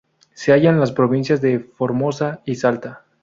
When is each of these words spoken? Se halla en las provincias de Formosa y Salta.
Se 0.33 0.51
halla 0.51 0.71
en 0.71 0.79
las 0.79 0.91
provincias 0.93 1.41
de 1.41 1.59
Formosa 1.59 2.41
y 2.43 2.55
Salta. 2.55 3.05